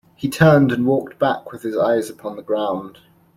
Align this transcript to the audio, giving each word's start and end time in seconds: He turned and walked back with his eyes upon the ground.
He 0.15 0.29
turned 0.29 0.71
and 0.71 0.87
walked 0.87 1.19
back 1.19 1.51
with 1.51 1.61
his 1.61 1.77
eyes 1.77 2.09
upon 2.09 2.35
the 2.35 2.41
ground. 2.41 2.97